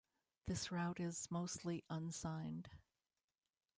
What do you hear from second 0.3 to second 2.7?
This route is mostly unsigned.